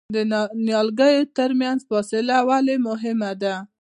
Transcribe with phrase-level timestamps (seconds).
[0.15, 0.17] د
[0.65, 3.55] نیالګیو ترمنځ فاصله ولې مهمه ده؟